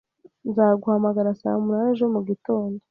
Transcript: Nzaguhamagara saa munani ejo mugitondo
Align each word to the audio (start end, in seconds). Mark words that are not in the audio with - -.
Nzaguhamagara 0.49 1.31
saa 1.41 1.61
munani 1.63 1.89
ejo 1.93 2.05
mugitondo 2.13 2.77